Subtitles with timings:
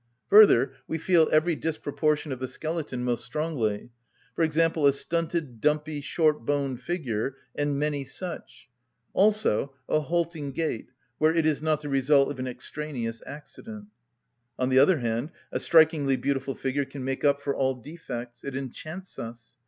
[0.31, 3.91] Further, we feel every disproportion of the skeleton most strongly;
[4.35, 8.67] for example, a stunted, dumpy, short‐boned figure, and many such;
[9.13, 10.87] also a halting gait,
[11.19, 13.89] where it is not the result of an extraneous accident.
[14.57, 18.55] On the other hand, a strikingly beautiful figure can make up for all defects: it
[18.57, 19.55] enchants us.